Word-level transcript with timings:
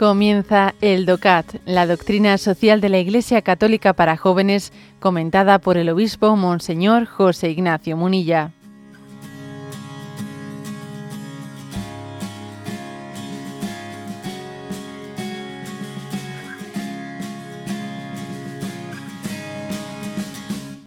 Comienza 0.00 0.74
el 0.80 1.04
DOCAT, 1.04 1.56
la 1.66 1.86
doctrina 1.86 2.38
social 2.38 2.80
de 2.80 2.88
la 2.88 2.98
Iglesia 3.00 3.42
Católica 3.42 3.92
para 3.92 4.16
jóvenes, 4.16 4.72
comentada 4.98 5.58
por 5.58 5.76
el 5.76 5.90
obispo 5.90 6.36
Monseñor 6.36 7.04
José 7.04 7.50
Ignacio 7.50 7.98
Munilla. 7.98 8.50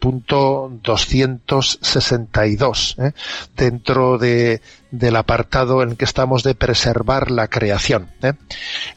Punto 0.03 0.69
262, 0.83 2.97
¿eh? 2.99 3.13
dentro 3.55 4.17
de, 4.17 4.59
del 4.91 5.15
apartado 5.15 5.81
en 5.81 5.91
el 5.91 5.95
que 5.95 6.03
estamos 6.03 6.43
de 6.43 6.55
preservar 6.55 7.31
la 7.31 7.47
creación. 7.47 8.09
¿eh? 8.21 8.33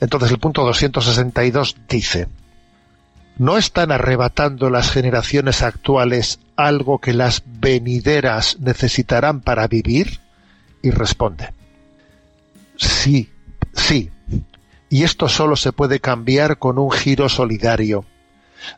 Entonces 0.00 0.32
el 0.32 0.40
punto 0.40 0.64
262 0.64 1.76
dice, 1.88 2.26
¿no 3.38 3.56
están 3.56 3.92
arrebatando 3.92 4.68
las 4.68 4.90
generaciones 4.90 5.62
actuales 5.62 6.40
algo 6.56 6.98
que 6.98 7.12
las 7.12 7.44
venideras 7.46 8.58
necesitarán 8.58 9.42
para 9.42 9.68
vivir? 9.68 10.18
Y 10.82 10.90
responde, 10.90 11.54
sí, 12.76 13.30
sí. 13.74 14.10
Y 14.88 15.04
esto 15.04 15.28
solo 15.28 15.54
se 15.54 15.70
puede 15.70 16.00
cambiar 16.00 16.58
con 16.58 16.80
un 16.80 16.90
giro 16.90 17.28
solidario 17.28 18.04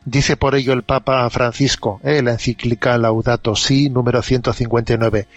Dice 0.05 0.37
por 0.37 0.55
ello 0.55 0.73
el 0.73 0.83
Papa 0.83 1.29
Francisco, 1.29 1.99
en 2.03 2.15
eh, 2.15 2.21
la 2.21 2.31
encíclica 2.31 2.97
Laudato 2.97 3.55
Si, 3.55 3.89
número 3.89 4.21
159. 4.21 5.27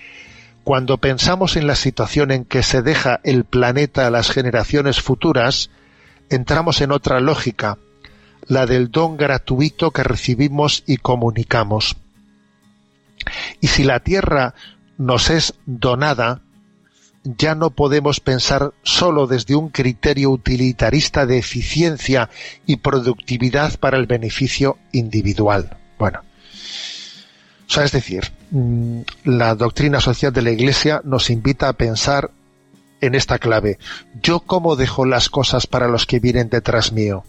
Cuando 0.65 0.99
pensamos 0.99 1.57
en 1.57 1.67
la 1.67 1.75
situación 1.75 2.31
en 2.31 2.45
que 2.45 2.63
se 2.63 2.83
deja 2.83 3.21
el 3.25 3.45
planeta 3.45 4.07
a 4.07 4.11
las 4.11 4.31
generaciones 4.31 5.01
futuras, 5.01 5.71
entramos 6.31 6.81
en 6.81 6.93
otra 6.93 7.21
lógica, 7.21 7.79
la 8.47 8.67
del 8.67 8.91
don 8.91 9.17
gratuito 9.17 9.91
que 9.91 10.05
recibimos 10.05 10.85
y 10.87 10.99
comunicamos. 10.99 11.97
Y 13.61 13.69
si 13.69 13.85
la 13.85 14.01
Tierra 14.01 14.55
nos 14.99 15.31
es 15.31 15.55
donada, 15.67 16.43
ya 17.25 17.55
no 17.55 17.71
podemos 17.71 18.21
pensar 18.21 18.73
solo 18.83 19.27
desde 19.27 19.55
un 19.55 19.69
criterio 19.69 20.31
utilitarista 20.31 21.27
de 21.27 21.39
eficiencia 21.39 22.31
y 22.67 22.77
productividad 22.77 23.79
para 23.79 23.99
el 23.99 24.07
beneficio 24.07 24.79
individual. 24.93 25.77
Bueno, 25.99 26.21
o 26.21 27.71
sea, 27.71 27.85
es 27.85 27.93
decir, 27.93 28.33
mm, 28.51 29.01
la 29.25 29.55
doctrina 29.55 30.01
social 30.01 30.33
de 30.33 30.43
la 30.43 30.51
Iglesia 30.51 31.01
nos 31.05 31.31
invita 31.31 31.69
a 31.69 31.75
pensar 31.75 32.31
en 33.01 33.15
esta 33.15 33.39
clave. 33.39 33.79
Yo 34.23 34.41
cómo 34.41 34.77
dejo 34.77 35.05
las 35.07 35.29
cosas 35.29 35.67
para 35.67 35.89
los 35.89 36.07
que 36.07 36.21
vienen 36.21 36.49
detrás 36.49 36.93
mío. 36.93 37.25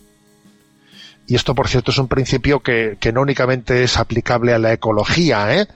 Y 1.27 1.36
esto, 1.36 1.55
por 1.55 1.67
cierto, 1.67 1.91
es 1.91 1.97
un 1.97 2.08
principio 2.08 2.61
que, 2.61 2.97
que 2.99 3.14
no 3.14 3.21
únicamente 3.21 3.83
es 3.83 3.97
aplicable 3.97 4.53
a 4.53 4.59
la 4.59 4.73
ecología, 4.73 5.55
¿eh? 5.55 5.67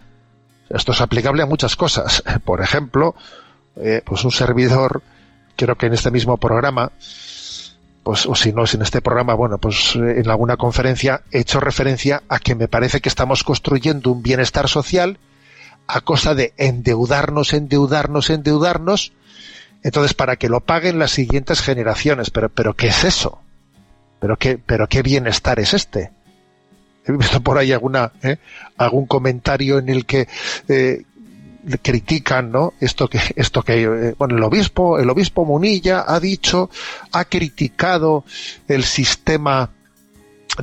Esto 0.70 0.92
es 0.92 1.02
aplicable 1.02 1.44
a 1.44 1.46
muchas 1.46 1.76
cosas. 1.76 2.24
Por 2.44 2.62
ejemplo, 2.62 3.16
eh, 3.82 4.02
pues 4.04 4.24
un 4.24 4.32
servidor, 4.32 5.02
creo 5.56 5.76
que 5.76 5.88
en 5.88 5.94
este 5.94 6.12
mismo 6.12 6.38
programa, 6.38 6.92
pues, 8.04 8.26
o 8.26 8.36
si 8.36 8.54
no 8.54 8.64
es 8.64 8.74
en 8.74 8.82
este 8.82 9.02
programa, 9.02 9.34
bueno, 9.34 9.58
pues 9.58 9.96
eh, 9.96 10.20
en 10.20 10.30
alguna 10.30 10.58
conferencia 10.58 11.22
he 11.32 11.40
hecho 11.40 11.60
referencia 11.60 12.24
a 12.30 12.40
que 12.40 12.56
me 12.56 12.68
parece 12.68 13.02
que 13.02 13.10
estamos 13.10 13.44
construyendo 13.44 14.12
un 14.12 14.24
bienestar 14.24 14.68
social 14.68 15.20
a 15.88 16.02
costa 16.02 16.36
de 16.36 16.54
endeudarnos, 16.58 17.54
endeudarnos, 17.54 18.30
endeudarnos, 18.30 19.14
entonces 19.84 20.14
para 20.14 20.36
que 20.36 20.50
lo 20.50 20.62
paguen 20.62 21.00
las 21.00 21.12
siguientes 21.12 21.62
generaciones. 21.62 22.30
Pero, 22.30 22.50
pero 22.50 22.76
¿qué 22.76 22.88
es 22.88 23.04
eso? 23.04 23.42
¿Pero 24.20 24.38
qué, 24.38 24.58
pero 24.58 24.88
qué 24.88 25.02
bienestar 25.02 25.60
es 25.60 25.74
este? 25.74 26.12
He 27.06 27.12
visto 27.14 27.42
por 27.42 27.58
ahí 27.58 27.72
alguna, 27.72 28.12
¿eh? 28.22 28.38
algún 28.78 29.06
comentario 29.06 29.80
en 29.80 29.88
el 29.90 30.06
que 30.06 30.28
critican, 31.82 32.52
¿no? 32.52 32.74
Esto 32.80 33.08
que, 33.08 33.20
esto 33.36 33.64
que, 33.64 33.84
eh, 33.84 34.16
bueno, 34.18 34.38
el 34.38 34.44
obispo, 34.44 35.00
el 35.00 35.10
obispo 35.10 35.46
Munilla 35.46 36.06
ha 36.08 36.20
dicho, 36.20 36.70
ha 37.12 37.26
criticado 37.26 38.24
el 38.68 38.84
sistema 38.84 39.72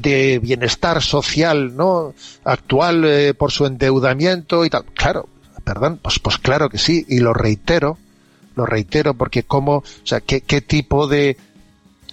de 0.01 0.39
bienestar 0.41 1.03
social, 1.03 1.77
¿no? 1.77 2.15
Actual 2.45 3.05
eh, 3.05 3.35
por 3.35 3.53
su 3.53 3.67
endeudamiento 3.67 4.65
y 4.65 4.71
tal. 4.71 4.85
Claro, 4.87 5.29
perdón, 5.63 6.01
pues, 6.03 6.19
pues 6.19 6.39
claro 6.39 6.69
que 6.69 6.79
sí, 6.79 7.05
y 7.09 7.21
lo 7.21 7.33
reitero, 7.33 7.99
lo 8.57 8.67
reitero 8.67 9.15
porque 9.15 9.45
cómo, 9.45 9.77
o 9.79 9.85
sea, 10.05 10.21
qué, 10.21 10.41
qué 10.41 10.61
tipo 10.61 11.07
de, 11.07 11.37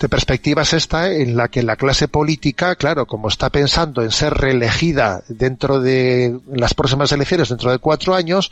de 0.01 0.09
perspectiva 0.09 0.63
es 0.63 0.73
esta 0.73 1.11
en 1.11 1.37
la 1.37 1.47
que 1.47 1.63
la 1.63 1.75
clase 1.75 2.07
política, 2.07 2.75
claro, 2.75 3.05
como 3.05 3.27
está 3.27 3.49
pensando 3.49 4.01
en 4.01 4.11
ser 4.11 4.33
reelegida 4.33 5.23
dentro 5.27 5.79
de 5.79 6.39
las 6.51 6.73
próximas 6.73 7.11
elecciones, 7.11 7.49
dentro 7.49 7.71
de 7.71 7.77
cuatro 7.77 8.15
años, 8.15 8.51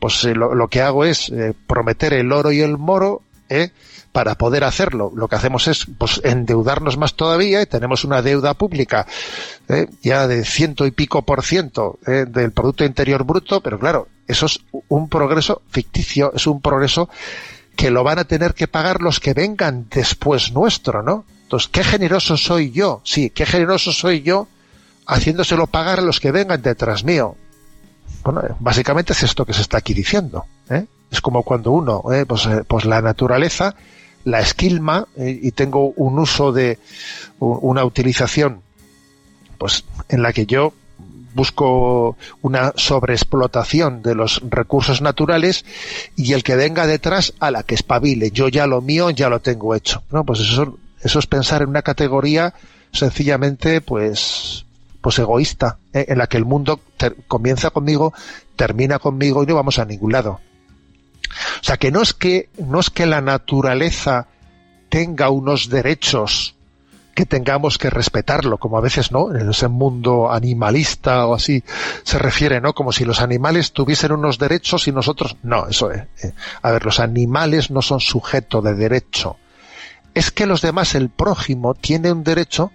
pues 0.00 0.24
eh, 0.24 0.34
lo, 0.34 0.68
que 0.68 0.82
hago 0.82 1.04
es 1.04 1.30
eh, 1.30 1.54
prometer 1.66 2.12
el 2.12 2.32
oro 2.32 2.52
y 2.52 2.60
el 2.60 2.76
moro, 2.78 3.22
¿eh? 3.48 3.70
para 4.12 4.34
poder 4.34 4.64
hacerlo. 4.64 5.12
Lo 5.14 5.28
que 5.28 5.36
hacemos 5.36 5.68
es 5.68 5.86
pues, 5.96 6.20
endeudarnos 6.24 6.98
más 6.98 7.14
todavía 7.14 7.62
y 7.62 7.66
tenemos 7.66 8.04
una 8.04 8.20
deuda 8.20 8.54
pública 8.54 9.06
¿eh? 9.68 9.86
ya 10.02 10.26
de 10.26 10.44
ciento 10.44 10.84
y 10.86 10.90
pico 10.90 11.22
por 11.22 11.44
ciento 11.44 11.98
del 12.04 12.50
Producto 12.50 12.84
Interior 12.84 13.24
Bruto, 13.24 13.60
pero 13.60 13.78
claro, 13.78 14.08
eso 14.26 14.46
es 14.46 14.60
un 14.88 15.08
progreso 15.08 15.62
ficticio, 15.70 16.32
es 16.34 16.46
un 16.46 16.60
progreso 16.60 17.08
que 17.78 17.92
lo 17.92 18.02
van 18.02 18.18
a 18.18 18.24
tener 18.24 18.54
que 18.54 18.66
pagar 18.66 19.00
los 19.00 19.20
que 19.20 19.34
vengan 19.34 19.86
después 19.88 20.50
nuestro, 20.50 21.04
¿no? 21.04 21.24
Entonces, 21.44 21.70
qué 21.72 21.84
generoso 21.84 22.36
soy 22.36 22.72
yo, 22.72 23.00
sí, 23.04 23.30
qué 23.30 23.46
generoso 23.46 23.92
soy 23.92 24.22
yo 24.22 24.48
haciéndoselo 25.06 25.68
pagar 25.68 26.00
a 26.00 26.02
los 26.02 26.18
que 26.18 26.32
vengan 26.32 26.60
detrás 26.60 27.04
mío. 27.04 27.36
Bueno, 28.24 28.42
básicamente 28.58 29.12
es 29.12 29.22
esto 29.22 29.46
que 29.46 29.52
se 29.52 29.60
está 29.60 29.78
aquí 29.78 29.94
diciendo. 29.94 30.44
¿eh? 30.68 30.86
Es 31.08 31.20
como 31.20 31.44
cuando 31.44 31.70
uno, 31.70 32.02
¿eh? 32.12 32.26
pues, 32.26 32.46
eh, 32.46 32.64
pues, 32.66 32.84
la 32.84 33.00
naturaleza 33.00 33.76
la 34.24 34.40
esquilma 34.40 35.06
y 35.16 35.52
tengo 35.52 35.92
un 35.96 36.18
uso 36.18 36.52
de 36.52 36.78
una 37.38 37.84
utilización 37.84 38.60
pues 39.56 39.84
en 40.08 40.22
la 40.22 40.34
que 40.34 40.44
yo 40.44 40.74
busco 41.34 42.16
una 42.42 42.72
sobreexplotación 42.76 44.02
de 44.02 44.14
los 44.14 44.40
recursos 44.48 45.00
naturales 45.02 45.64
y 46.16 46.32
el 46.32 46.42
que 46.42 46.56
venga 46.56 46.86
detrás 46.86 47.34
a 47.40 47.50
la 47.50 47.62
que 47.62 47.74
espabile. 47.74 48.30
Yo 48.30 48.48
ya 48.48 48.66
lo 48.66 48.80
mío 48.80 49.10
ya 49.10 49.28
lo 49.28 49.40
tengo 49.40 49.74
hecho. 49.74 50.02
¿no? 50.10 50.24
Pues 50.24 50.40
eso, 50.40 50.78
eso 51.02 51.18
es 51.18 51.26
pensar 51.26 51.62
en 51.62 51.68
una 51.68 51.82
categoría 51.82 52.54
sencillamente 52.92 53.80
pues 53.80 54.64
pues 55.00 55.18
egoísta, 55.20 55.78
¿eh? 55.92 56.06
en 56.08 56.18
la 56.18 56.26
que 56.26 56.36
el 56.36 56.44
mundo 56.44 56.80
comienza 57.28 57.70
conmigo, 57.70 58.12
termina 58.56 58.98
conmigo 58.98 59.42
y 59.42 59.46
no 59.46 59.54
vamos 59.54 59.78
a 59.78 59.84
ningún 59.84 60.12
lado. 60.12 60.40
O 61.60 61.64
sea 61.64 61.76
que 61.76 61.90
no 61.92 62.02
es 62.02 62.14
que 62.14 62.48
no 62.58 62.80
es 62.80 62.90
que 62.90 63.06
la 63.06 63.20
naturaleza 63.20 64.26
tenga 64.88 65.30
unos 65.30 65.68
derechos 65.68 66.56
que 67.18 67.26
tengamos 67.26 67.78
que 67.78 67.90
respetarlo, 67.90 68.58
como 68.58 68.78
a 68.78 68.80
veces, 68.80 69.10
¿no? 69.10 69.34
En 69.34 69.50
ese 69.50 69.66
mundo 69.66 70.30
animalista 70.30 71.26
o 71.26 71.34
así 71.34 71.64
se 72.04 72.16
refiere, 72.16 72.60
¿no? 72.60 72.74
Como 72.74 72.92
si 72.92 73.04
los 73.04 73.20
animales 73.20 73.72
tuviesen 73.72 74.12
unos 74.12 74.38
derechos 74.38 74.86
y 74.86 74.92
nosotros, 74.92 75.36
no, 75.42 75.66
eso 75.66 75.90
es. 75.90 76.02
Eh. 76.22 76.32
A 76.62 76.70
ver, 76.70 76.84
los 76.84 77.00
animales 77.00 77.72
no 77.72 77.82
son 77.82 77.98
sujeto 77.98 78.62
de 78.62 78.76
derecho. 78.76 79.36
Es 80.14 80.30
que 80.30 80.46
los 80.46 80.62
demás, 80.62 80.94
el 80.94 81.08
prójimo, 81.08 81.74
tiene 81.74 82.12
un 82.12 82.22
derecho 82.22 82.70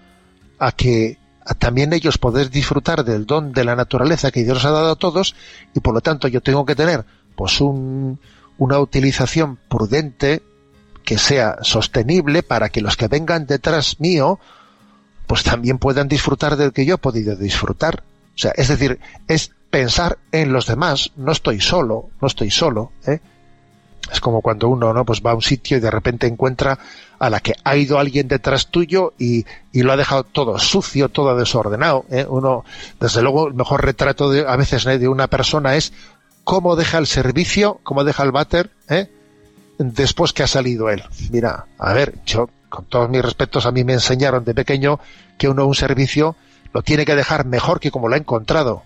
a 0.60 0.74
que 0.74 1.20
también 1.58 1.94
ellos 1.94 2.18
poder 2.18 2.50
disfrutar 2.50 3.06
del 3.06 3.26
don 3.26 3.54
de 3.54 3.64
la 3.64 3.78
naturaleza 3.78 4.30
que 4.30 4.44
Dios 4.44 4.66
ha 4.66 4.72
dado 4.72 4.92
a 4.92 4.98
todos 4.98 5.36
y 5.74 5.80
por 5.80 5.94
lo 5.94 6.02
tanto 6.02 6.28
yo 6.28 6.42
tengo 6.42 6.66
que 6.66 6.76
tener 6.76 7.06
pues 7.38 7.62
un, 7.62 8.20
una 8.58 8.78
utilización 8.80 9.58
prudente, 9.70 10.44
que 11.04 11.18
sea 11.18 11.58
sostenible 11.62 12.44
para 12.44 12.70
que 12.70 12.82
los 12.82 12.98
que 12.98 13.08
vengan 13.08 13.46
detrás 13.46 14.00
mío 14.00 14.40
pues 15.28 15.44
también 15.44 15.78
puedan 15.78 16.08
disfrutar 16.08 16.58
del 16.58 16.74
que 16.74 16.86
yo 16.86 16.96
he 16.96 16.98
podido 16.98 17.36
disfrutar. 17.36 18.04
O 18.36 18.38
sea, 18.38 18.52
es 18.56 18.68
decir, 18.68 19.00
es 19.28 19.52
pensar 19.70 20.18
en 20.32 20.52
los 20.52 20.68
demás, 20.68 21.12
no 21.16 21.32
estoy 21.32 21.62
solo, 21.62 22.10
no 22.22 22.28
estoy 22.28 22.52
solo, 22.52 22.92
¿eh? 23.08 23.20
Es 24.12 24.20
como 24.20 24.42
cuando 24.42 24.68
uno 24.68 24.94
no 24.94 25.06
pues 25.06 25.22
va 25.26 25.32
a 25.32 25.36
un 25.36 25.42
sitio 25.42 25.78
y 25.78 25.80
de 25.80 25.90
repente 25.90 26.28
encuentra 26.28 26.78
a 27.20 27.30
la 27.30 27.40
que 27.40 27.56
ha 27.64 27.76
ido 27.78 28.00
alguien 28.00 28.28
detrás 28.28 28.68
tuyo 28.68 29.14
y, 29.18 29.46
y 29.72 29.82
lo 29.82 29.94
ha 29.94 29.98
dejado 29.98 30.26
todo 30.26 30.60
sucio, 30.60 31.08
todo 31.08 31.38
desordenado. 31.38 32.06
¿eh? 32.10 32.26
Uno, 32.28 32.66
desde 33.00 33.22
luego, 33.22 33.48
el 33.48 33.54
mejor 33.54 33.86
retrato 33.86 34.30
de, 34.30 34.46
a 34.46 34.58
veces 34.58 34.86
¿eh? 34.88 35.00
de 35.00 35.08
una 35.08 35.28
persona 35.28 35.76
es 35.76 35.94
cómo 36.44 36.76
deja 36.76 36.98
el 36.98 37.08
servicio, 37.08 37.80
cómo 37.84 38.04
deja 38.04 38.24
el 38.24 38.34
váter, 38.34 38.72
¿eh? 38.90 39.10
Después 39.78 40.34
que 40.34 40.44
ha 40.44 40.48
salido 40.48 40.90
él. 40.90 41.04
Mira, 41.32 41.66
a 41.78 41.94
ver, 41.94 42.16
yo, 42.26 42.50
con 42.70 42.86
todos 42.86 43.10
mis 43.10 43.22
respetos, 43.22 43.66
a 43.66 43.72
mí 43.72 43.84
me 43.84 43.94
enseñaron 43.94 44.44
de 44.44 44.54
pequeño 44.54 45.00
que 45.38 45.50
uno 45.50 45.66
un 45.66 45.76
servicio 45.76 46.36
lo 46.74 46.82
tiene 46.82 47.06
que 47.06 47.16
dejar 47.16 47.46
mejor 47.46 47.80
que 47.80 47.92
como 47.92 48.08
lo 48.08 48.16
ha 48.16 48.18
encontrado. 48.18 48.84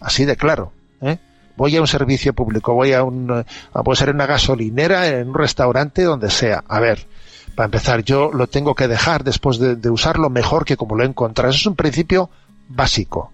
Así 0.00 0.24
de 0.24 0.36
claro. 0.36 0.72
¿eh? 1.02 1.18
Voy 1.56 1.76
a 1.76 1.80
un 1.80 1.86
servicio 1.86 2.32
público, 2.32 2.72
voy 2.72 2.94
a 2.94 3.02
un, 3.02 3.44
a, 3.74 3.82
puede 3.82 3.96
ser 3.96 4.10
una 4.10 4.26
gasolinera, 4.26 5.08
en 5.08 5.28
un 5.28 5.34
restaurante, 5.34 6.02
donde 6.02 6.30
sea. 6.30 6.64
A 6.66 6.80
ver, 6.80 7.06
Para 7.54 7.66
empezar, 7.66 8.02
yo 8.02 8.30
lo 8.32 8.46
tengo 8.46 8.74
que 8.74 8.88
dejar 8.88 9.24
después 9.24 9.58
de, 9.58 9.90
usarlo 9.90 10.30
mejor 10.30 10.64
que 10.64 10.76
como 10.76 10.96
lo 10.96 11.02
he 11.02 11.06
encontrado. 11.06 11.50
Eso 11.50 11.58
es 11.58 11.66
un 11.66 11.76
principio 11.76 12.30
básico. 12.68 13.32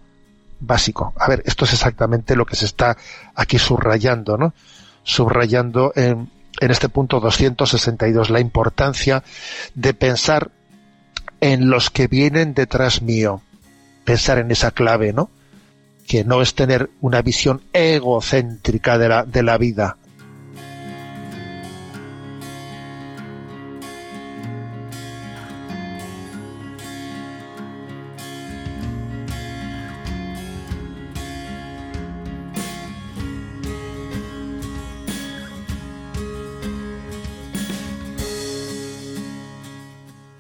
Básico. 0.59 1.13
A 1.17 1.29
ver, 1.29 1.43
esto 1.45 1.67
es 1.67 1.75
exactamente 1.75 2.35
lo 2.35 2.47
que 2.47 2.57
se 2.57 2.65
está 2.65 2.97
aquí 3.35 3.59
subrayando, 3.59 4.37
¿no? 4.37 4.55
Subrayando 5.05 5.93
en, 5.95 6.31
en 6.61 6.71
este 6.71 6.89
punto 6.89 7.21
262 7.21 8.31
la 8.31 8.41
importancia 8.41 9.23
de 9.75 9.95
pensar 9.95 10.51
en 11.41 11.69
los 11.71 11.91
que 11.91 12.09
vienen 12.09 12.55
detrás 12.55 13.03
mío. 13.03 13.43
Pensar 14.05 14.39
en 14.39 14.51
esa 14.51 14.71
clave, 14.71 15.13
¿no? 15.13 15.31
Que 16.07 16.25
no 16.25 16.41
es 16.43 16.55
tener 16.55 16.91
una 17.01 17.23
visión 17.23 17.63
egocéntrica 17.73 18.99
de 18.99 19.09
la, 19.09 19.25
de 19.25 19.43
la 19.43 19.59
vida, 19.59 19.97